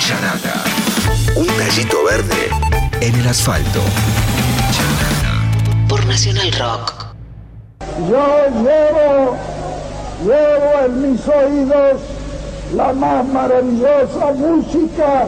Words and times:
Charata. 0.00 0.64
Un 1.36 1.46
tallito 1.46 2.04
verde 2.04 2.48
en 3.02 3.14
el 3.14 3.28
asfalto. 3.28 3.80
Por 5.88 6.04
Nacional 6.06 6.50
Rock. 6.52 6.92
Yo 8.08 8.46
llevo, 8.62 9.36
llevo 10.24 10.86
en 10.86 11.12
mis 11.12 11.28
oídos 11.28 12.00
la 12.74 12.92
más 12.94 13.26
maravillosa 13.26 14.32
música. 14.36 15.26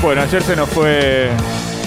Bueno, 0.00 0.22
ayer 0.22 0.42
se 0.42 0.54
nos 0.54 0.68
fue 0.68 1.28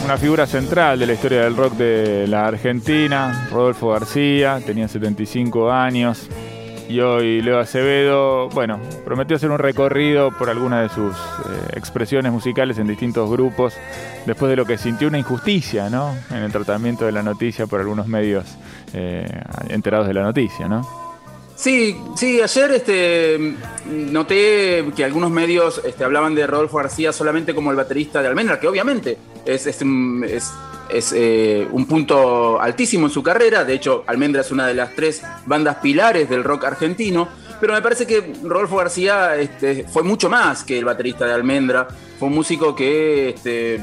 una 0.04 0.18
figura 0.18 0.46
central 0.46 1.00
de 1.00 1.08
la 1.08 1.14
historia 1.14 1.44
del 1.44 1.56
rock 1.56 1.74
de 1.74 2.28
la 2.28 2.46
Argentina, 2.46 3.48
Rodolfo 3.50 3.90
García, 3.90 4.60
tenía 4.66 4.90
75 4.90 5.72
años. 5.72 6.28
Y 6.90 7.00
hoy 7.00 7.42
Leo 7.42 7.58
Acevedo, 7.58 8.50
bueno, 8.50 8.82
prometió 9.06 9.38
hacer 9.38 9.50
un 9.50 9.60
recorrido 9.60 10.30
por 10.38 10.50
algunas 10.50 10.90
de 10.90 10.90
sus 10.94 11.16
eh, 11.16 11.78
expresiones 11.78 12.34
musicales 12.34 12.78
en 12.80 12.88
distintos 12.88 13.30
grupos, 13.32 13.76
después 14.26 14.50
de 14.50 14.58
lo 14.58 14.66
que 14.66 14.78
sintió 14.78 15.08
una 15.08 15.18
injusticia, 15.18 15.90
¿no? 15.90 16.14
En 16.32 16.44
el 16.44 16.52
tratamiento 16.52 17.06
de 17.06 17.14
la 17.14 17.24
noticia 17.24 17.66
por 17.66 17.80
algunos 17.80 18.08
medios 18.08 18.44
eh, 18.94 19.26
enterados 19.70 20.06
de 20.08 20.14
la 20.14 20.24
noticia, 20.24 20.68
¿no? 20.68 21.11
Sí, 21.62 21.96
sí, 22.16 22.42
ayer 22.42 22.72
este, 22.72 23.54
noté 23.86 24.84
que 24.96 25.06
algunos 25.06 25.30
medios 25.30 25.80
este, 25.86 26.04
hablaban 26.04 26.34
de 26.34 26.48
Rodolfo 26.48 26.78
García 26.78 27.14
solamente 27.14 27.54
como 27.54 27.70
el 27.70 27.78
baterista 27.78 28.20
de 28.20 28.30
Almendra, 28.30 28.60
que 28.60 28.68
obviamente 28.68 29.20
es, 29.46 29.68
es, 29.68 29.80
es- 29.80 30.52
es, 30.90 31.14
eh, 31.16 31.68
un 31.72 31.86
punto 31.86 32.60
altísimo 32.60 33.06
en 33.06 33.14
su 33.14 33.22
carrera. 33.22 33.64
De 33.64 33.76
hecho, 33.76 34.04
Almendra 34.08 34.42
es 34.42 34.50
una 34.52 34.66
de 34.66 34.74
las 34.74 34.94
tres 34.96 35.22
bandas 35.46 35.78
pilares 35.78 36.28
del 36.30 36.44
rock 36.44 36.66
argentino. 36.66 37.30
Pero 37.62 37.74
me 37.74 37.82
parece 37.84 38.08
que 38.08 38.34
Rodolfo 38.44 38.78
García 38.78 39.36
este, 39.38 39.86
fue 39.88 40.02
mucho 40.02 40.30
más 40.32 40.64
que 40.64 40.80
el 40.80 40.84
baterista 40.86 41.28
de 41.28 41.34
Almendra. 41.34 41.88
Fue 42.20 42.28
un 42.28 42.34
músico 42.34 42.76
que 42.76 43.30
este, 43.30 43.80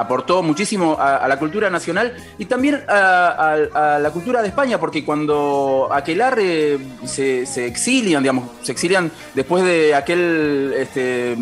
aportó 0.00 0.42
muchísimo 0.42 0.96
a, 0.98 1.26
la 1.28 1.38
cultura 1.38 1.70
nacional 1.70 2.14
y 2.38 2.44
también 2.46 2.82
a, 2.88 3.98
la 4.00 4.10
cultura 4.10 4.42
de 4.42 4.48
España, 4.48 4.78
porque 4.78 5.04
cuando 5.04 5.88
Aquelarre 5.90 6.78
se, 7.04 7.46
se 7.46 7.66
exilian, 7.66 8.22
digamos, 8.22 8.50
se 8.62 8.72
exilian 8.72 9.10
después 9.34 9.64
de 9.64 9.94
aquel 9.94 10.74
este, 10.76 11.36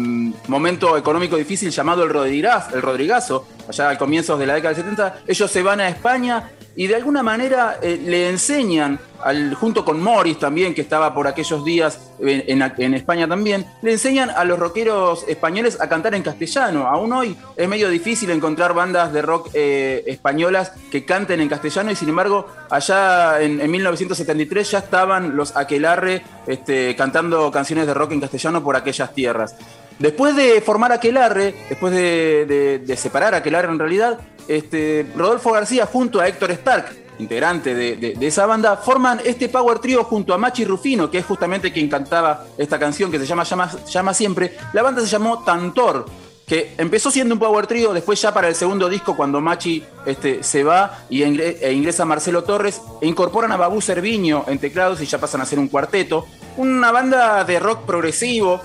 momento 0.49 0.97
económico 0.97 1.37
difícil 1.37 1.71
llamado 1.71 2.05
el, 2.05 2.11
el 2.11 2.83
Rodrigazo, 2.83 3.47
allá 3.69 3.91
al 3.91 3.99
comienzos 3.99 4.39
de 4.39 4.47
la 4.47 4.55
década 4.55 4.75
del 4.75 4.85
70, 4.85 5.19
ellos 5.27 5.51
se 5.51 5.63
van 5.63 5.81
a 5.81 5.89
España 5.89 6.51
y 6.77 6.87
de 6.87 6.95
alguna 6.97 7.23
manera 7.23 7.79
eh, 7.83 7.99
le 8.05 8.29
enseñan, 8.29 9.01
al, 9.25 9.55
junto 9.55 9.83
con 9.85 10.03
Morris 10.03 10.39
también, 10.39 10.75
que 10.75 10.83
estaba 10.83 11.15
por 11.15 11.27
aquellos 11.27 11.65
días 11.65 11.99
en, 12.21 12.61
en- 12.63 12.95
España 12.95 13.27
también, 13.27 13.65
le 13.83 13.93
enseñan 13.93 14.29
a 14.31 14.45
los 14.45 14.59
rockeros 14.59 15.25
españoles 15.27 15.79
a 15.81 15.89
cantar 15.89 16.15
en 16.15 16.23
castellano. 16.23 16.87
Aún 16.87 17.13
hoy 17.15 17.37
es 17.57 17.67
medio 17.69 17.89
difícil 17.89 18.31
encontrar 18.31 18.75
bandas 18.75 19.13
de 19.13 19.23
rock 19.23 19.49
eh, 19.55 20.05
españolas 20.07 20.73
que 20.91 21.05
canten 21.07 21.41
en 21.41 21.49
castellano 21.49 21.91
y 21.91 21.97
sin 21.97 22.11
embargo 22.11 22.47
allá 22.69 23.41
en, 23.41 23.61
en 23.61 23.71
1973 23.71 24.71
ya 24.71 24.79
estaban 24.79 25.35
los 25.35 25.57
Aquelarre 25.57 26.23
este, 26.47 26.95
cantando 26.95 27.51
canciones 27.51 27.87
de 27.87 27.95
rock 27.95 28.13
en 28.13 28.21
castellano 28.21 28.63
por 28.63 28.77
aquellas 28.77 29.15
tierras. 29.15 29.57
Después 29.99 30.37
de 30.37 30.61
formar 30.61 30.93
Aquelarre, 30.93 31.55
después 31.71 31.95
de, 31.95 32.45
de- 32.47 32.79
de 32.81 32.97
separar 32.99 33.35
Aquelarre 33.35 33.69
en 33.73 33.79
realidad, 33.79 34.19
este, 34.49 35.07
Rodolfo 35.17 35.53
García 35.53 35.87
junto 35.87 36.21
a 36.21 36.29
Héctor 36.29 36.51
Stark, 36.53 36.97
integrante 37.19 37.75
de, 37.75 37.97
de- 37.97 38.27
esa 38.27 38.47
banda, 38.47 38.77
forman 38.77 39.21
este 39.25 39.49
power 39.49 39.79
trio 39.79 40.05
junto 40.05 40.35
a 40.35 40.39
Machi 40.39 40.65
Rufino, 40.65 41.11
que 41.11 41.19
es 41.19 41.25
justamente 41.27 41.73
quien 41.73 41.89
cantaba 41.89 42.45
esta 42.59 42.79
canción 42.79 43.11
que 43.11 43.19
se 43.19 43.27
llama 43.27 43.45
Llama, 43.45 44.15
Siempre. 44.15 44.57
La 44.73 44.83
banda 44.83 45.01
se 45.01 45.07
llamó 45.07 45.43
Tantor, 45.43 46.05
que 46.47 46.75
empezó 46.79 47.11
siendo 47.11 47.35
un 47.35 47.41
power 47.41 47.67
trio, 47.67 47.93
después 47.93 48.21
ya 48.21 48.33
para 48.35 48.49
el 48.49 48.55
segundo 48.55 48.89
disco, 48.89 49.17
cuando 49.17 49.41
Machi 49.41 49.83
este, 50.05 50.43
se 50.43 50.63
va 50.63 50.99
y 51.09 51.23
e 51.23 51.73
ingresa 51.73 52.05
Marcelo 52.05 52.45
Torres, 52.45 52.81
e 53.01 53.07
incorporan 53.07 53.51
a 53.51 53.57
Babú 53.57 53.81
Cerviño 53.81 54.45
en 54.47 54.59
teclados 54.59 55.01
y 55.01 55.07
ya 55.07 55.19
pasan 55.19 55.41
a 55.41 55.47
ser 55.47 55.59
un 55.59 55.69
cuarteto. 55.69 56.27
Una 56.59 56.93
banda 56.93 57.45
de 57.45 57.59
rock 57.59 57.85
progresivo, 57.85 58.61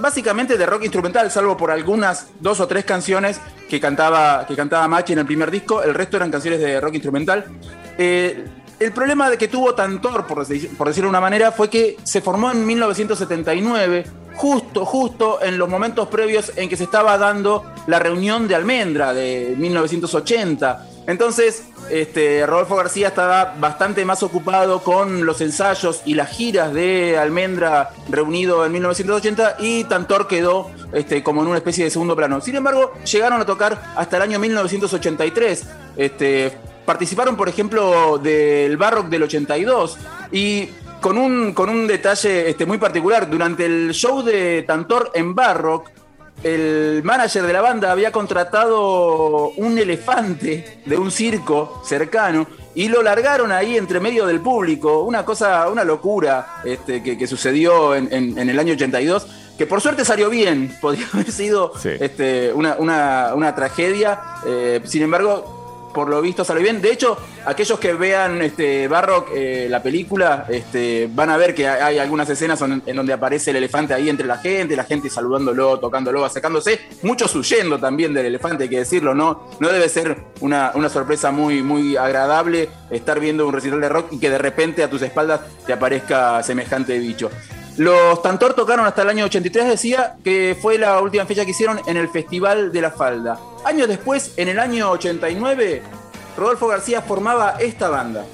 básicamente 0.00 0.56
de 0.56 0.66
rock 0.66 0.82
instrumental, 0.84 1.30
salvo 1.30 1.56
por 1.56 1.70
algunas 1.70 2.28
dos 2.40 2.60
o 2.60 2.66
tres 2.66 2.84
canciones 2.84 3.40
que 3.68 3.78
cantaba, 3.80 4.46
que 4.46 4.56
cantaba 4.56 4.86
Machi 4.88 5.12
en 5.12 5.20
el 5.20 5.26
primer 5.26 5.50
disco, 5.50 5.82
el 5.82 5.94
resto 5.94 6.16
eran 6.16 6.30
canciones 6.30 6.60
de 6.60 6.80
rock 6.80 6.94
instrumental. 6.94 7.44
Eh, 7.98 8.44
el 8.78 8.92
problema 8.92 9.28
de 9.28 9.36
que 9.36 9.48
tuvo 9.48 9.74
Tantor, 9.74 10.26
por, 10.26 10.46
deci- 10.46 10.68
por 10.76 10.88
decirlo 10.88 11.08
de 11.08 11.10
una 11.10 11.20
manera, 11.20 11.52
fue 11.52 11.68
que 11.68 11.96
se 12.02 12.20
formó 12.22 12.50
en 12.50 12.64
1979, 12.66 14.04
justo, 14.36 14.86
justo 14.86 15.38
en 15.42 15.58
los 15.58 15.68
momentos 15.68 16.08
previos 16.08 16.52
en 16.56 16.68
que 16.68 16.76
se 16.78 16.84
estaba 16.84 17.18
dando 17.18 17.66
la 17.86 17.98
reunión 17.98 18.48
de 18.48 18.54
Almendra 18.54 19.12
de 19.12 19.54
1980. 19.58 20.86
Entonces, 21.10 21.64
este, 21.90 22.46
Rodolfo 22.46 22.76
García 22.76 23.08
estaba 23.08 23.56
bastante 23.58 24.04
más 24.04 24.22
ocupado 24.22 24.80
con 24.80 25.26
los 25.26 25.40
ensayos 25.40 26.02
y 26.04 26.14
las 26.14 26.30
giras 26.30 26.72
de 26.72 27.18
Almendra 27.18 27.90
reunido 28.08 28.64
en 28.64 28.70
1980 28.70 29.56
y 29.58 29.82
Tantor 29.84 30.28
quedó 30.28 30.70
este, 30.92 31.24
como 31.24 31.42
en 31.42 31.48
una 31.48 31.56
especie 31.56 31.82
de 31.82 31.90
segundo 31.90 32.14
plano. 32.14 32.40
Sin 32.40 32.54
embargo, 32.54 32.92
llegaron 33.04 33.40
a 33.40 33.44
tocar 33.44 33.92
hasta 33.96 34.18
el 34.18 34.22
año 34.22 34.38
1983. 34.38 35.66
Este, 35.96 36.56
participaron, 36.86 37.36
por 37.36 37.48
ejemplo, 37.48 38.18
del 38.18 38.76
Barrock 38.76 39.08
del 39.08 39.24
82 39.24 39.98
y 40.30 40.68
con 41.00 41.18
un, 41.18 41.54
con 41.54 41.70
un 41.70 41.88
detalle 41.88 42.50
este, 42.50 42.66
muy 42.66 42.78
particular. 42.78 43.28
Durante 43.28 43.66
el 43.66 43.90
show 43.94 44.22
de 44.22 44.62
Tantor 44.62 45.10
en 45.14 45.34
Barrock, 45.34 45.90
el 46.42 47.02
manager 47.04 47.42
de 47.46 47.52
la 47.52 47.60
banda 47.60 47.92
había 47.92 48.12
contratado 48.12 49.50
un 49.56 49.78
elefante 49.78 50.80
de 50.86 50.96
un 50.96 51.10
circo 51.10 51.82
cercano 51.84 52.46
y 52.74 52.88
lo 52.88 53.02
largaron 53.02 53.52
ahí 53.52 53.76
entre 53.76 54.00
medio 54.00 54.26
del 54.26 54.40
público. 54.40 55.02
Una 55.02 55.24
cosa, 55.24 55.68
una 55.68 55.84
locura 55.84 56.62
este, 56.64 57.02
que, 57.02 57.18
que 57.18 57.26
sucedió 57.26 57.94
en, 57.94 58.12
en- 58.12 58.38
en 58.38 58.48
el 58.48 58.58
año 58.58 58.74
82, 58.74 59.26
que 59.58 59.66
por 59.66 59.80
suerte 59.80 60.04
salió 60.04 60.30
bien. 60.30 60.74
Podría 60.80 61.06
haber 61.12 61.30
sido 61.30 61.72
Sí. 61.78 61.90
este, 62.00 62.52
una, 62.52 62.76
una- 62.78 63.32
una 63.34 63.54
tragedia. 63.54 64.20
eh, 64.46 64.80
sin 64.84 65.02
embargo, 65.02 65.59
por 65.94 66.08
lo 66.08 66.20
visto 66.20 66.44
salió 66.44 66.62
bien. 66.62 66.80
De 66.80 66.92
hecho, 66.92 67.16
aquellos 67.44 67.78
que 67.78 67.92
vean 67.92 68.42
este, 68.42 68.88
Barrock, 68.88 69.30
eh, 69.34 69.66
la 69.68 69.82
película, 69.82 70.46
este, 70.48 71.08
van 71.12 71.30
a 71.30 71.36
ver 71.36 71.54
que 71.54 71.68
hay 71.68 71.98
algunas 71.98 72.28
escenas 72.28 72.60
en, 72.62 72.82
en 72.84 72.96
donde 72.96 73.12
aparece 73.12 73.50
el 73.50 73.56
elefante 73.56 73.94
ahí 73.94 74.08
entre 74.08 74.26
la 74.26 74.38
gente, 74.38 74.76
la 74.76 74.84
gente 74.84 75.10
saludándolo, 75.10 75.78
tocándolo, 75.78 76.24
acercándose, 76.24 76.80
muchos 77.02 77.34
huyendo 77.34 77.78
también 77.78 78.14
del 78.14 78.26
elefante, 78.26 78.64
hay 78.64 78.70
que 78.70 78.78
decirlo, 78.78 79.14
¿no? 79.14 79.48
No 79.60 79.68
debe 79.68 79.88
ser 79.88 80.24
una, 80.40 80.72
una 80.74 80.88
sorpresa 80.88 81.30
muy, 81.30 81.62
muy 81.62 81.96
agradable 81.96 82.68
estar 82.90 83.20
viendo 83.20 83.46
un 83.46 83.52
recital 83.52 83.80
de 83.80 83.88
rock 83.88 84.12
y 84.12 84.18
que 84.18 84.30
de 84.30 84.38
repente 84.38 84.82
a 84.82 84.90
tus 84.90 85.02
espaldas 85.02 85.40
te 85.66 85.72
aparezca 85.72 86.42
semejante 86.42 86.98
bicho. 86.98 87.30
Los 87.76 88.22
Tantor 88.22 88.54
tocaron 88.54 88.84
hasta 88.84 89.02
el 89.02 89.08
año 89.08 89.24
83, 89.24 89.68
decía 89.68 90.16
que 90.22 90.56
fue 90.60 90.78
la 90.78 91.00
última 91.00 91.24
fecha 91.24 91.44
que 91.44 91.52
hicieron 91.52 91.80
en 91.86 91.96
el 91.96 92.08
Festival 92.08 92.72
de 92.72 92.82
la 92.82 92.90
Falda. 92.90 93.38
Años 93.64 93.88
después, 93.88 94.32
en 94.36 94.48
el 94.48 94.58
año 94.58 94.90
89, 94.90 95.82
Rodolfo 96.36 96.68
García 96.68 97.02
formaba 97.02 97.56
esta 97.60 97.88
banda. 97.88 98.24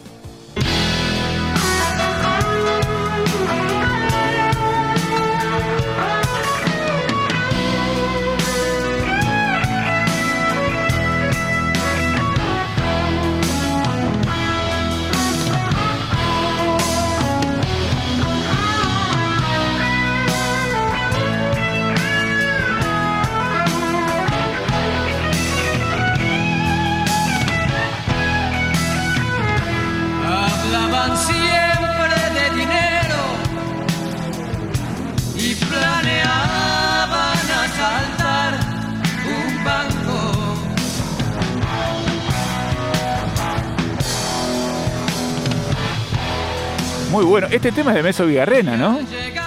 siempre 31.14 32.18
de 32.34 32.50
dinero 32.56 33.20
y 35.36 35.54
planeaban 35.54 37.38
asaltar 37.64 38.54
un 39.24 39.64
banco. 39.64 40.56
Muy 47.10 47.24
bueno, 47.24 47.46
este 47.50 47.70
tema 47.70 47.92
es 47.92 47.96
de 47.96 48.02
Meso 48.02 48.26
Vigarrena, 48.26 48.76
¿no? 48.76 48.98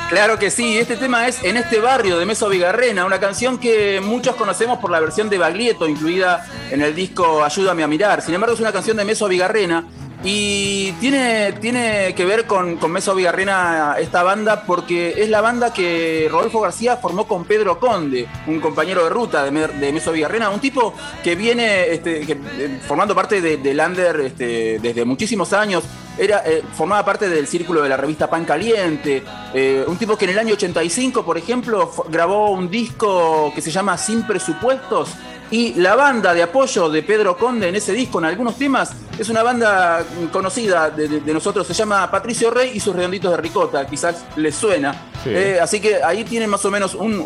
Claro 0.10 0.40
que 0.40 0.50
sí, 0.50 0.80
este 0.80 0.96
tema 0.96 1.28
es 1.28 1.44
En 1.44 1.56
este 1.56 1.80
barrio 1.80 2.18
de 2.18 2.26
Meso 2.26 2.50
Vigarrena, 2.50 3.06
una 3.06 3.20
canción 3.20 3.60
que 3.60 4.02
muchos 4.02 4.36
conocemos 4.36 4.80
por 4.80 4.90
la 4.90 5.00
versión 5.00 5.30
de 5.30 5.38
Baglietto 5.38 5.88
incluida 5.88 6.48
en 6.72 6.82
el 6.82 6.96
disco 6.96 7.44
Ayúdame 7.44 7.84
a 7.84 7.88
mirar. 7.88 8.22
Sin 8.22 8.34
embargo, 8.34 8.56
es 8.56 8.62
una 8.62 8.72
canción 8.72 8.98
de 8.98 9.06
Meso 9.06 9.28
Vigarrena 9.28 9.86
y 10.24 10.92
tiene, 10.94 11.54
tiene 11.54 12.14
que 12.14 12.26
ver 12.26 12.46
con, 12.46 12.76
con 12.76 12.92
Meso 12.92 13.16
Vigarrena 13.16 13.96
esta 14.00 14.22
banda 14.22 14.64
porque 14.66 15.14
es 15.18 15.30
la 15.30 15.40
banda 15.40 15.72
que 15.72 16.28
Rodolfo 16.30 16.60
García 16.60 16.98
formó 16.98 17.26
con 17.26 17.46
Pedro 17.46 17.80
Conde, 17.80 18.28
un 18.48 18.60
compañero 18.60 19.06
de 19.06 19.10
ruta 19.10 19.46
de, 19.46 19.68
de 19.68 19.94
Meso 19.94 20.12
Vigarrena, 20.12 20.50
un 20.50 20.60
tipo 20.60 20.94
que 21.24 21.36
viene 21.36 21.94
este, 21.94 22.24
eh, 22.30 22.80
formando 22.86 23.16
parte 23.16 23.40
de, 23.40 23.58
de 23.58 23.74
Lander 23.74 24.20
este, 24.20 24.80
desde 24.80 25.06
muchísimos 25.06 25.54
años. 25.54 25.84
Era, 26.18 26.44
eh, 26.46 26.64
formaba 26.74 27.06
parte 27.06 27.30
del 27.30 27.48
círculo 27.48 27.82
de 27.82 27.88
la 27.88 27.96
revista 27.96 28.30
Pan 28.30 28.44
Caliente. 28.44 29.24
eh, 29.54 29.86
un 29.88 29.98
tipo 29.98 30.18
que 30.18 30.26
en 30.26 30.32
el 30.32 30.40
año 30.40 30.54
85, 30.56 31.24
por 31.24 31.38
ejemplo, 31.38 31.90
grabó 32.10 32.50
un 32.52 32.70
disco 32.70 33.54
que 33.56 33.62
se 33.62 33.72
llama 33.72 33.98
Sin 33.98 34.24
Presupuestos. 34.28 35.12
Y 35.52 35.74
la 35.76 35.96
banda 35.96 36.34
de 36.34 36.44
apoyo 36.44 36.90
de 36.90 37.02
Pedro 37.02 37.36
Conde 37.36 37.70
en 37.70 37.76
ese 37.76 37.92
disco, 37.94 38.20
en 38.20 38.26
algunos 38.26 38.56
temas, 38.58 38.92
es 39.18 39.30
una 39.30 39.42
banda 39.42 40.04
conocida 40.32 40.90
de, 40.92 41.08
de- 41.08 41.20
de 41.22 41.34
nosotros, 41.34 41.66
se 41.66 41.74
llama 41.74 42.10
Patricio 42.12 42.52
Rey 42.52 42.72
y 42.76 42.80
sus 42.80 42.96
redonditos 42.96 43.32
de 43.32 43.38
ricota, 43.38 43.86
quizás 43.88 44.24
les 44.36 44.54
suena. 44.56 44.94
Sí. 45.24 45.32
Eh, 45.32 45.60
así 45.60 45.80
que 45.80 46.04
ahí 46.04 46.24
tienen 46.24 46.50
más 46.52 46.64
o 46.66 46.72
menos 46.72 46.94
un, 46.94 47.26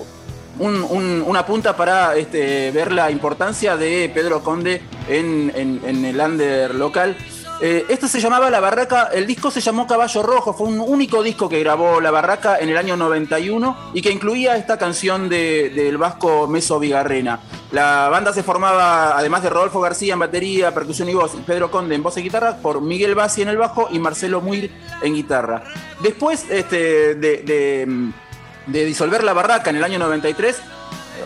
un- 0.59 0.83
un- 0.89 1.23
una 1.27 1.45
punta 1.45 1.75
para 1.75 2.15
este, 2.15 2.71
ver 2.71 2.93
la 2.93 3.11
importancia 3.11 3.75
de 3.75 4.09
Pedro 4.13 4.41
Conde 4.41 4.81
en, 5.09 5.51
en- 5.53 5.81
en 5.85 6.05
el 6.05 6.19
under 6.19 6.73
local. 6.75 7.17
Eh, 7.65 7.85
esto 7.87 8.09
se 8.09 8.19
llamaba 8.19 8.49
La 8.49 8.59
Barraca, 8.59 9.09
el 9.13 9.25
disco 9.25 9.49
se 9.49 9.61
llamó 9.61 9.87
Caballo 9.87 10.21
Rojo, 10.21 10.53
fue 10.53 10.67
un 10.67 10.81
único 10.81 11.23
disco 11.23 11.47
que 11.47 11.61
grabó 11.61 12.01
La 12.01 12.11
Barraca 12.11 12.57
en 12.59 12.67
el 12.67 12.75
año 12.77 12.97
91 12.97 13.91
y 13.93 14.01
que 14.01 14.11
incluía 14.11 14.57
esta 14.57 14.77
canción 14.77 15.29
de- 15.29 15.69
del 15.69 15.97
vasco 15.97 16.45
Meso 16.47 16.77
Vigarrena. 16.77 17.39
La 17.71 18.09
banda 18.09 18.33
se 18.33 18.43
formaba, 18.43 19.17
además 19.17 19.43
de 19.43 19.49
Rodolfo 19.49 19.79
García 19.79 20.11
en 20.11 20.19
batería, 20.19 20.73
percusión 20.73 21.07
y 21.07 21.13
voz, 21.13 21.31
Pedro 21.47 21.71
Conde 21.71 21.95
en 21.95 22.03
voz 22.03 22.17
y 22.17 22.23
guitarra, 22.23 22.57
por 22.57 22.81
Miguel 22.81 23.15
Bassi 23.15 23.43
en 23.43 23.47
el 23.47 23.57
bajo 23.57 23.87
y 23.89 23.97
Marcelo 23.97 24.41
Muir 24.41 24.69
en 25.01 25.13
guitarra. 25.13 25.63
Después 26.01 26.45
este, 26.49 27.15
de- 27.15 27.37
de 27.43 28.11
de 28.65 28.85
disolver 28.85 29.25
la 29.25 29.33
barraca 29.33 29.69
en 29.71 29.75
el 29.75 29.83
año 29.83 29.99
93, 29.99 30.57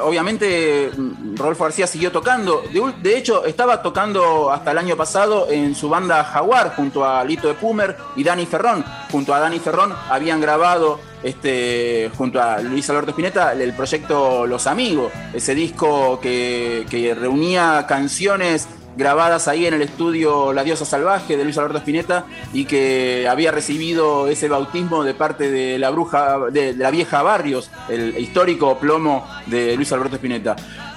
obviamente 0.02 0.92
Rodolfo 1.36 1.66
García 1.66 1.88
siguió 1.88 2.12
tocando. 2.12 2.64
De, 3.02 3.18
hecho, 3.18 3.46
estaba 3.46 3.82
tocando 3.82 4.52
hasta 4.52 4.72
el 4.72 4.78
año 4.78 4.96
pasado 4.96 5.48
en 5.50 5.76
su 5.76 5.90
banda 5.90 6.24
Jaguar 6.24 6.76
junto 6.76 7.06
a 7.06 7.24
Lito 7.24 7.48
de 7.48 7.54
Pumer 7.54 7.98
y 8.16 8.24
Dani 8.24 8.46
Ferrón. 8.46 8.84
Junto 9.12 9.34
a 9.34 9.40
Dani 9.40 9.60
Ferrón 9.60 9.94
habían 10.10 10.42
grabado 10.42 11.00
este, 11.24 12.12
junto 12.18 12.42
a 12.42 12.60
Luis 12.60 12.90
Alberto 12.90 13.12
Spinetta 13.12 13.54
el 13.54 13.74
proyecto 13.74 14.46
Los 14.46 14.68
Amigos, 14.68 15.12
ese 15.34 15.56
disco 15.56 16.20
que 16.20 17.16
reunía 17.20 17.86
canciones 17.88 18.68
grabadas 18.98 19.48
ahí 19.48 19.66
en 19.66 19.76
el 19.76 19.82
estudio 19.84 20.52
La 20.52 20.64
Diosa 20.64 20.84
Salvaje 20.84 21.38
de 21.38 21.44
Luis 21.44 21.58
Alberto 21.58 21.78
Spinetta 21.78 22.26
y 22.52 22.66
que 22.66 23.28
había 23.30 23.52
recibido 23.52 24.28
ese 24.28 24.50
bautismo 24.50 25.04
de 25.04 25.14
parte 25.14 25.50
de 25.52 25.78
la 25.78 25.92
bruja, 25.92 26.40
de, 26.52 26.74
la 26.74 26.92
vieja 26.92 27.22
Barrios, 27.22 27.70
el 27.88 28.18
histórico 28.18 28.78
plomo 28.80 29.26
de 29.46 29.76
Luis 29.76 29.92
Alberto 29.92 30.16
Spinetta. 30.16 30.56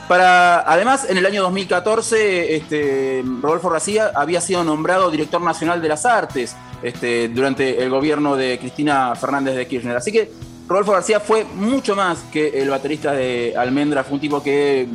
Para, 0.08 0.60
además, 0.60 1.06
en 1.08 1.18
el 1.18 1.26
año 1.26 1.42
2014, 1.42 2.56
este, 2.56 3.22
Rodolfo 3.40 3.70
García 3.70 4.10
había 4.12 4.40
sido 4.40 4.64
nombrado 4.64 5.08
director 5.08 5.40
nacional 5.40 5.80
de 5.80 5.88
las 5.88 6.04
artes 6.04 6.56
este, 6.82 7.28
durante 7.28 7.80
el 7.80 7.90
gobierno 7.90 8.34
de 8.34 8.58
Cristina 8.58 9.14
Fernández 9.14 9.54
de 9.54 9.68
Kirchner. 9.68 9.96
Así 9.96 10.10
que 10.10 10.32
Rodolfo 10.66 10.92
García 10.92 11.20
fue 11.20 11.44
mucho 11.44 11.94
más 11.94 12.18
que 12.32 12.60
el 12.60 12.70
baterista 12.70 13.12
de 13.12 13.54
Almendra, 13.56 14.02
fue 14.02 14.14
un 14.14 14.20
tipo 14.20 14.42
que 14.42 14.88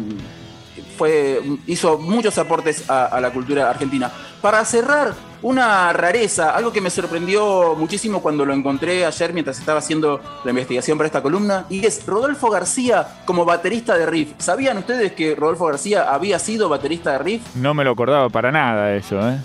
fue, 0.96 1.42
hizo 1.68 1.98
muchos 1.98 2.38
aportes 2.38 2.90
a, 2.90 3.06
a 3.06 3.22
la 3.22 3.32
cultura 3.32 3.70
argentina. 3.70 4.12
Para 4.42 4.64
cerrar, 4.66 5.14
una 5.42 5.94
rareza, 5.94 6.56
algo 6.56 6.72
que 6.72 6.82
me 6.82 6.90
sorprendió 6.90 7.76
muchísimo 7.76 8.22
cuando 8.22 8.46
lo 8.46 8.54
encontré 8.54 9.06
ayer 9.06 9.32
mientras 9.34 9.60
estaba 9.60 9.80
haciendo 9.80 10.20
la 10.44 10.50
investigación 10.50 10.98
para 10.98 11.08
esta 11.08 11.22
columna, 11.22 11.66
y 11.70 11.86
es 11.86 12.06
Rodolfo 12.06 12.50
García 12.50 13.08
como 13.26 13.46
baterista 13.46 13.96
de 13.98 14.06
Riff. 14.06 14.34
¿Sabían 14.40 14.78
ustedes 14.78 15.14
que 15.14 15.36
Rodolfo 15.36 15.68
García 15.68 16.12
había 16.14 16.40
sido 16.40 16.70
baterista 16.70 17.12
de 17.12 17.18
Riff? 17.20 17.56
No 17.56 17.74
me 17.74 17.84
lo 17.84 17.92
acordaba 17.92 18.30
para 18.30 18.52
nada 18.52 18.96
eso, 18.96 19.20
¿eh? 19.30 19.40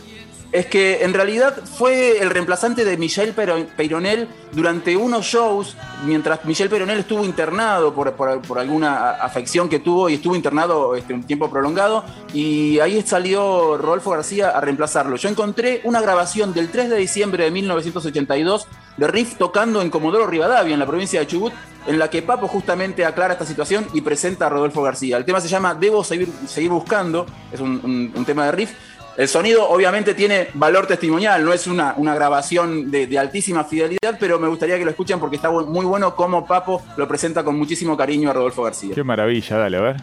Es 0.52 0.66
que 0.66 1.04
en 1.04 1.14
realidad 1.14 1.62
fue 1.64 2.18
el 2.18 2.28
reemplazante 2.28 2.84
de 2.84 2.96
Michel 2.96 3.34
Peyronel 3.34 4.28
durante 4.50 4.96
unos 4.96 5.24
shows, 5.24 5.76
mientras 6.04 6.44
Michel 6.44 6.68
Peyronel 6.68 6.98
estuvo 6.98 7.24
internado 7.24 7.94
por, 7.94 8.58
alguna 8.58 9.10
afección 9.10 9.68
que 9.68 9.78
tuvo 9.78 10.08
y 10.08 10.14
estuvo 10.14 10.34
internado 10.34 10.96
este, 10.96 11.14
un 11.14 11.22
tiempo 11.22 11.48
prolongado, 11.48 12.04
y 12.34 12.80
ahí 12.80 13.00
salió 13.02 13.78
Rodolfo 13.78 14.10
García 14.10 14.50
a 14.50 14.60
reemplazarlo. 14.60 15.14
Yo 15.14 15.28
encontré 15.28 15.82
una 15.84 16.00
grabación 16.00 16.52
del 16.52 16.68
3 16.68 16.90
de 16.90 16.96
diciembre 16.96 17.44
de 17.44 17.52
1982 17.52 18.66
de 18.96 19.06
Riff 19.06 19.36
tocando 19.36 19.80
en 19.82 19.88
Comodoro 19.88 20.26
Rivadavia, 20.26 20.74
en 20.74 20.80
la 20.80 20.86
provincia 20.86 21.20
de 21.20 21.28
Chubut, 21.28 21.52
en 21.86 21.98
la 21.98 22.10
que 22.10 22.22
Papo 22.22 22.48
justamente 22.48 23.04
aclara 23.04 23.34
esta 23.34 23.46
situación 23.46 23.86
y 23.94 24.00
presenta 24.00 24.46
a 24.46 24.48
Rodolfo 24.48 24.82
García. 24.82 25.16
El 25.16 25.24
tema 25.24 25.40
se 25.40 25.48
llama 25.48 25.74
Debo 25.74 26.02
seguir, 26.02 26.28
buscando, 26.68 27.24
es 27.52 27.60
un 27.60 28.24
tema 28.26 28.46
de 28.46 28.52
Riff. 28.52 28.72
El 29.20 29.28
sonido 29.28 29.68
obviamente 29.68 30.14
tiene 30.14 30.48
valor 30.54 30.86
testimonial, 30.86 31.44
no 31.44 31.52
es 31.52 31.66
una, 31.66 31.92
una 31.98 32.14
grabación 32.14 32.90
de, 32.90 33.06
de 33.06 33.18
altísima 33.18 33.64
fidelidad, 33.64 34.16
pero 34.18 34.38
me 34.38 34.48
gustaría 34.48 34.78
que 34.78 34.84
lo 34.86 34.92
escuchen 34.92 35.20
porque 35.20 35.36
está 35.36 35.50
muy 35.50 35.84
bueno 35.84 36.16
cómo 36.16 36.46
Papo 36.46 36.82
lo 36.96 37.06
presenta 37.06 37.44
con 37.44 37.54
muchísimo 37.58 37.98
cariño 37.98 38.30
a 38.30 38.32
Rodolfo 38.32 38.62
García. 38.62 38.94
Qué 38.94 39.04
maravilla, 39.04 39.58
dale, 39.58 39.76
a 39.76 39.80
ver. 39.82 39.96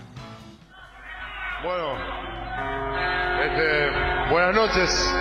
Bueno, 1.63 1.95
este, 3.43 4.29
buenas 4.29 4.55
noches. 4.55 5.15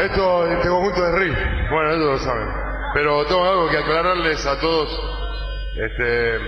Esto, 0.00 0.46
este 0.50 0.68
conjunto 0.68 1.02
de 1.02 1.18
riff, 1.18 1.38
bueno, 1.70 1.90
ellos 1.90 2.06
lo 2.06 2.18
saben. 2.20 2.48
Pero 2.94 3.26
tengo 3.26 3.44
algo 3.44 3.68
que 3.68 3.76
aclararles 3.76 4.46
a 4.46 4.58
todos, 4.60 4.88
este, 5.76 6.38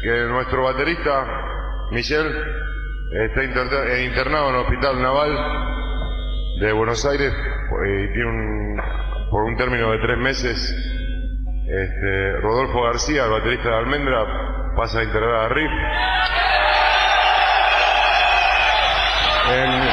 que 0.00 0.10
nuestro 0.28 0.62
baterista, 0.62 1.26
Michel, 1.90 2.70
está 3.12 3.42
eh, 3.42 4.04
internado 4.04 4.48
en 4.48 4.54
el 4.54 4.60
Hospital 4.62 5.02
Naval 5.02 5.30
de 6.60 6.72
Buenos 6.72 7.04
Aires 7.04 7.32
eh, 7.32 8.08
y 8.08 8.12
tiene 8.14 8.82
por 9.30 9.44
un 9.44 9.56
término 9.56 9.90
de 9.92 9.98
tres 9.98 10.18
meses. 10.18 10.56
Este, 11.66 12.32
Rodolfo 12.40 12.82
García, 12.82 13.24
el 13.24 13.30
baterista 13.30 13.68
de 13.68 13.76
Almendra, 13.76 14.74
pasa 14.76 15.00
a 15.00 15.04
integrar 15.04 15.34
a 15.34 15.48
Riff. 15.48 15.70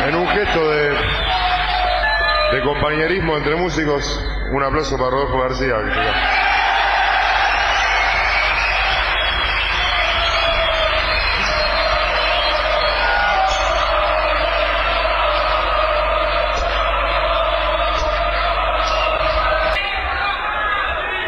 En, 0.07 0.15
un 0.15 0.27
gesto 0.27 0.69
de 0.71 2.61
compañerismo 2.63 3.37
entre 3.37 3.55
músicos, 3.55 4.25
un 4.51 4.63
aplauso 4.63 4.97
para 4.97 5.11
Rodolfo 5.11 5.39
García. 5.39 5.75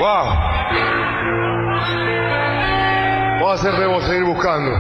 ¡Wow! 0.01 0.25
Vamos 3.39 3.51
a 3.51 3.53
hacer 3.53 3.79
debo 3.79 4.01
seguir 4.01 4.23
buscando. 4.23 4.71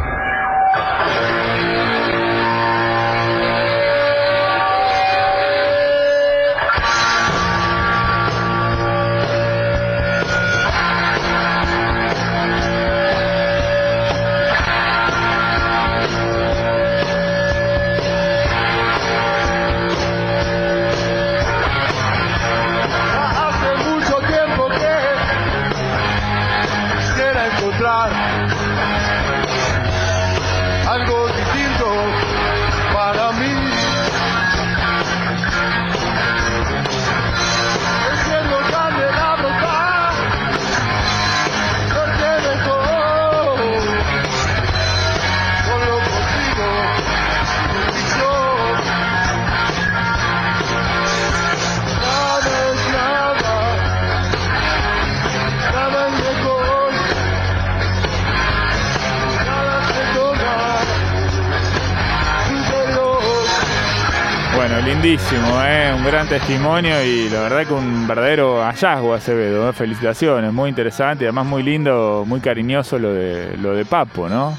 Lindísimo, 65.01 65.63
¿eh? 65.63 65.91
un 65.95 66.05
gran 66.05 66.29
testimonio 66.29 67.03
y 67.03 67.27
la 67.27 67.41
verdad 67.41 67.65
que 67.65 67.73
un 67.73 68.07
verdadero 68.07 68.61
hallazgo 68.61 69.15
Acevedo. 69.15 69.67
¿eh? 69.67 69.73
Felicitaciones, 69.73 70.53
muy 70.53 70.69
interesante 70.69 71.23
y 71.23 71.27
además 71.27 71.47
muy 71.47 71.63
lindo, 71.63 72.23
muy 72.27 72.39
cariñoso 72.39 72.99
lo 72.99 73.11
de, 73.11 73.57
lo 73.57 73.73
de 73.73 73.83
Papo, 73.83 74.29
¿no? 74.29 74.55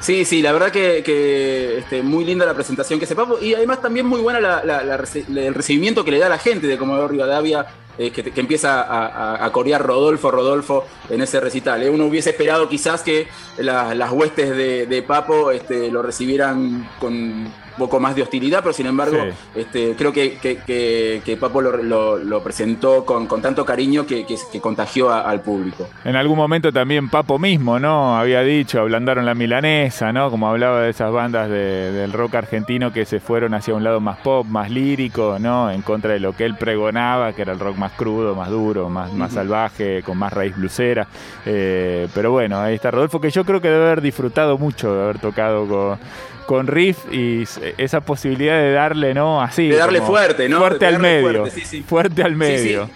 Sí, 0.00 0.24
sí, 0.24 0.42
la 0.42 0.50
verdad 0.50 0.72
que, 0.72 1.78
este, 1.78 2.02
muy 2.02 2.24
linda 2.24 2.44
la 2.44 2.54
presentación 2.54 2.98
que 2.98 3.04
hace 3.04 3.14
Papo 3.14 3.38
y 3.40 3.54
además 3.54 3.80
también 3.80 4.04
muy 4.04 4.20
buena 4.20 4.62
el 4.64 5.54
recibimiento 5.54 6.04
que 6.04 6.10
le 6.10 6.18
da 6.18 6.28
la 6.28 6.38
gente 6.38 6.66
de 6.66 6.76
Comodoro 6.76 7.06
Rivadavia, 7.06 7.64
eh, 7.98 8.10
que, 8.10 8.22
que 8.22 8.40
empieza 8.40 8.82
a, 8.82 9.06
a- 9.06 9.44
a 9.44 9.52
corear 9.52 9.82
Rodolfo, 9.82 10.30
Rodolfo 10.30 10.84
en 11.10 11.20
ese 11.22 11.40
recital. 11.40 11.82
¿eh? 11.82 11.90
Uno 11.90 12.06
hubiese 12.06 12.30
esperado 12.30 12.68
quizás 12.68 13.02
que 13.02 13.28
la- 13.58 13.94
las 13.94 14.10
huestes 14.12 14.50
de, 14.56 14.86
de 14.86 15.02
Papo 15.02 15.50
este, 15.50 15.90
lo 15.90 16.02
recibieran 16.02 16.88
con 16.98 17.52
un 17.72 17.78
poco 17.78 17.98
más 17.98 18.14
de 18.14 18.20
hostilidad, 18.20 18.60
pero 18.62 18.74
sin 18.74 18.84
embargo 18.86 19.16
Sí. 19.16 19.60
este, 19.60 19.94
creo 19.96 20.12
que, 20.12 20.34
que- 20.34 20.58
que- 20.58 21.22
que 21.24 21.36
Papo 21.38 21.62
lo, 21.62 21.78
lo- 21.78 22.18
lo 22.18 22.42
presentó 22.42 23.02
con, 23.06 23.26
con 23.26 23.40
tanto 23.40 23.64
cariño 23.64 24.06
que, 24.06 24.26
contagió 24.60 25.08
a- 25.10 25.22
al 25.22 25.40
público. 25.40 25.88
En 26.04 26.14
algún 26.16 26.36
momento 26.36 26.70
también 26.70 27.08
Papo 27.08 27.38
mismo, 27.38 27.78
¿no? 27.78 28.16
Había 28.18 28.42
dicho, 28.42 28.78
ablandaron 28.80 29.24
la 29.24 29.34
milanesa, 29.34 30.12
¿no? 30.12 30.30
Como 30.30 30.48
hablaba 30.48 30.82
de 30.82 30.90
esas 30.90 31.10
bandas 31.12 31.48
de- 31.48 31.92
del 31.92 32.12
rock 32.12 32.34
argentino 32.34 32.92
que 32.92 33.06
se 33.06 33.20
fueron 33.20 33.54
hacia 33.54 33.72
un 33.74 33.82
lado 33.84 34.00
más 34.00 34.18
pop, 34.18 34.46
más 34.46 34.70
lírico, 34.70 35.38
¿no? 35.40 35.70
En 35.70 35.80
contra 35.80 36.12
de 36.12 36.20
lo 36.20 36.34
que 36.36 36.44
él 36.44 36.56
pregonaba, 36.56 37.32
que 37.32 37.40
era 37.40 37.52
el 37.54 37.58
rock 37.58 37.76
más 37.82 37.92
crudo, 37.92 38.34
más 38.34 38.48
duro, 38.48 38.88
más, 38.88 39.12
más 39.12 39.32
salvaje, 39.32 40.02
con 40.04 40.16
más 40.16 40.32
raíz 40.32 40.56
blusera. 40.56 41.06
Eh, 41.44 42.08
pero 42.14 42.30
bueno, 42.30 42.58
ahí 42.60 42.74
está 42.76 42.90
Rodolfo, 42.90 43.20
que 43.20 43.30
yo 43.30 43.44
creo 43.44 43.60
que 43.60 43.68
debe 43.68 43.84
haber 43.86 44.00
disfrutado 44.00 44.56
mucho 44.56 44.94
de 44.94 45.02
haber 45.02 45.18
tocado 45.18 45.66
con, 45.66 45.98
con 46.46 46.66
Riff 46.66 46.98
y 47.12 47.44
esa 47.76 48.00
posibilidad 48.00 48.56
de 48.56 48.72
darle, 48.72 49.14
¿no? 49.14 49.42
Así. 49.42 49.68
De 49.68 49.76
darle 49.76 50.00
fuerte, 50.00 50.48
¿no? 50.48 50.58
Fuerte 50.58 50.86
al 50.86 50.98
medio. 50.98 51.40
fuerte, 51.40 51.50
sí, 51.50 51.66
sí. 51.66 51.82
Fuerte 51.82 52.22
al 52.22 52.32
sí. 52.32 52.36
medio. 52.36 52.88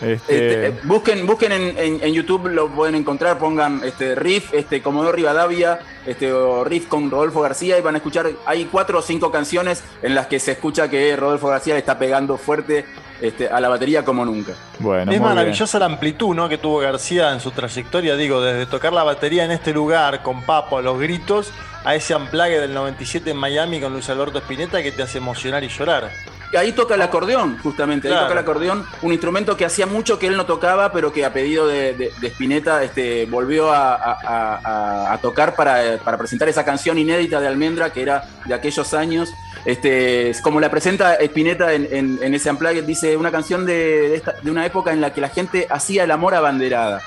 Este, 0.00 0.14
Este, 0.14 0.66
eh, 0.68 0.72
busquen 0.84 1.26
busquen 1.26 1.52
en, 1.52 1.76
en- 1.76 2.00
en 2.02 2.14
YouTube, 2.14 2.48
lo 2.48 2.68
pueden 2.68 2.94
encontrar, 2.94 3.36
pongan 3.38 3.82
este 3.84 4.14
Riff, 4.14 4.54
este 4.54 4.80
Comodoro 4.80 5.12
Rivadavia, 5.12 5.78
este 6.06 6.32
o 6.32 6.64
Riff 6.64 6.86
con 6.88 7.10
Rodolfo 7.10 7.42
García 7.42 7.78
y 7.78 7.82
van 7.82 7.96
a 7.96 7.98
escuchar, 7.98 8.30
hay 8.46 8.64
cuatro 8.64 9.00
o 9.00 9.02
cinco 9.02 9.30
canciones 9.30 9.84
en 10.02 10.14
las 10.14 10.26
que 10.26 10.38
se 10.40 10.52
escucha 10.52 10.88
que 10.88 11.14
Rodolfo 11.16 11.48
García 11.48 11.74
le 11.74 11.80
está 11.80 11.98
pegando 11.98 12.38
fuerte 12.38 12.86
este, 13.20 13.48
a 13.48 13.60
la 13.60 13.68
batería 13.68 14.04
como 14.04 14.24
nunca. 14.24 14.52
bueno, 14.78 15.12
es 15.12 15.18
bien. 15.18 15.22
maravillosa 15.22 15.78
la 15.78 15.86
amplitud 15.86 16.34
¿no? 16.34 16.48
que 16.48 16.58
tuvo 16.58 16.78
García 16.78 17.32
en 17.32 17.40
su 17.40 17.50
trayectoria, 17.50 18.16
digo, 18.16 18.40
desde 18.40 18.66
tocar 18.66 18.92
la 18.92 19.02
batería 19.02 19.44
en 19.44 19.50
este 19.50 19.72
lugar 19.72 20.22
con 20.22 20.42
Papo 20.42 20.78
a 20.78 20.82
los 20.82 20.98
gritos, 20.98 21.52
a 21.84 21.94
ese 21.94 22.14
amplague 22.14 22.60
del 22.60 22.74
97 22.74 23.30
en 23.30 23.36
Miami 23.36 23.80
con 23.80 23.92
Luis 23.92 24.08
Alberto 24.08 24.38
Spinetta 24.38 24.82
que 24.82 24.92
te 24.92 25.02
hace 25.02 25.18
emocionar 25.18 25.64
y 25.64 25.68
llorar. 25.68 26.10
Ahí 26.56 26.72
toca 26.72 26.94
el 26.94 27.02
acordeón, 27.02 27.58
justamente, 27.62 28.08
ahí 28.08 28.12
Claro. 28.12 28.26
toca 28.28 28.38
el 28.40 28.44
acordeón, 28.44 28.86
un 29.02 29.12
instrumento 29.12 29.56
que 29.56 29.64
hacía 29.64 29.86
mucho 29.86 30.18
que 30.18 30.26
él 30.26 30.36
no 30.36 30.46
tocaba, 30.46 30.90
pero 30.92 31.12
que 31.12 31.24
a 31.24 31.32
pedido 31.32 31.66
de, 31.66 31.94
de- 31.94 32.12
de 32.20 32.26
Spinetta 32.28 32.82
este, 32.82 33.26
volvió 33.26 33.70
a, 33.72 33.94
a- 33.94 34.18
a- 34.24 34.60
a- 34.64 35.12
a 35.12 35.18
tocar 35.18 35.54
para, 35.54 35.98
para 36.04 36.18
presentar 36.18 36.48
esa 36.48 36.64
canción 36.64 36.98
inédita 36.98 37.40
de 37.40 37.46
Almendra, 37.48 37.92
que 37.92 38.02
era 38.02 38.24
de 38.46 38.54
aquellos 38.54 38.92
años. 38.94 39.30
Este, 39.64 40.30
es 40.30 40.40
como 40.40 40.58
la 40.58 40.70
presenta 40.70 41.14
Spinetta 41.16 41.72
en, 41.74 41.86
en- 41.92 42.18
en 42.22 42.34
ese 42.34 42.48
amplague, 42.48 42.82
dice 42.82 43.16
una 43.16 43.30
canción 43.30 43.66
de, 43.66 43.74
de 44.10 44.16
esta- 44.16 44.34
de 44.42 44.50
una 44.50 44.64
época 44.66 44.92
en 44.92 45.00
la 45.00 45.12
que 45.12 45.20
la 45.20 45.28
gente 45.28 45.66
hacía 45.70 46.04
el 46.04 46.10
amor 46.10 46.34
a 46.34 46.40
banderada. 46.40 47.00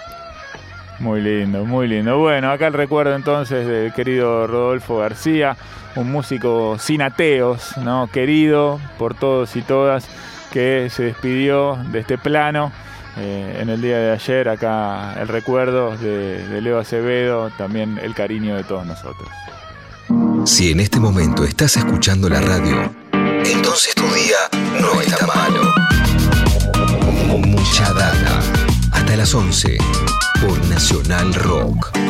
Muy 1.00 1.22
lindo, 1.22 1.66
muy 1.66 1.88
lindo. 1.88 2.18
Bueno, 2.18 2.52
acá 2.52 2.68
el 2.68 2.74
recuerdo 2.74 3.16
entonces 3.16 3.68
del 3.68 3.92
querido 3.94 4.48
Rodolfo 4.48 4.98
García, 5.00 5.58
un 5.96 6.12
músico 6.12 6.78
sin 6.80 7.02
ateos, 7.02 7.76
¿no? 7.78 8.08
Querido 8.12 8.80
por 8.98 9.14
todos 9.16 9.56
y 9.56 9.62
todas, 9.62 10.08
que 10.52 10.90
se 10.90 11.04
despidió 11.04 11.78
de 11.92 12.00
este 12.00 12.18
plano. 12.18 12.72
eh, 13.18 13.60
en 13.62 13.70
el 13.70 13.82
día 13.82 13.98
de 14.00 14.12
ayer, 14.12 14.50
acá 14.50 15.16
el 15.22 15.28
recuerdo 15.28 15.96
de, 15.98 16.48
de 16.48 16.62
Leo 16.62 16.80
Acevedo, 16.80 17.50
también 17.58 18.00
el 18.02 18.14
cariño 18.16 18.56
de 18.56 18.64
todos 18.64 18.86
nosotros. 18.86 19.28
Si 20.46 20.72
en 20.72 20.80
este 20.80 21.00
momento 21.00 21.44
estás 21.44 21.78
escuchando 21.78 22.28
la 22.30 22.42
radio, 22.42 22.92
entonces 23.46 23.94
tu 23.96 24.04
día 24.14 24.38
no 24.82 25.00
está 25.02 25.26
malo. 25.28 25.62
Mucha 27.38 27.92
data. 27.94 28.42
Hasta 28.92 29.16
las 29.16 29.34
11 29.34 29.78
por 30.48 30.66
Nacional 30.68 31.34
Rock. 31.36 32.03